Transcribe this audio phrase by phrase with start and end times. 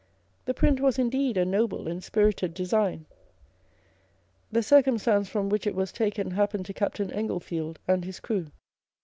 [0.45, 3.05] The print was indeed a noble and spirited design.
[4.51, 8.47] The circumstance from which it was taken happened to Captain Englefield and his crew.